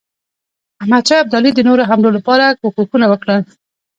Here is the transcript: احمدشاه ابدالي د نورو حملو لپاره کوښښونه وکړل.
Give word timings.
احمدشاه 0.81 1.19
ابدالي 1.21 1.49
د 1.53 1.59
نورو 1.67 1.87
حملو 1.89 2.09
لپاره 2.17 2.45
کوښښونه 2.59 3.05
وکړل. 3.09 3.39